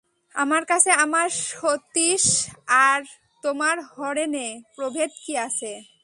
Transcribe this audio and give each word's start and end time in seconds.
আমার 0.35 0.63
কাছে 0.65 0.91
আমার 1.05 1.27
সতীশ 1.49 2.23
আর 2.85 3.01
তোমার 3.43 3.75
হরেনে 3.91 4.47
প্রভেদ 4.75 5.09
কী 5.25 5.33
আছে। 5.37 5.71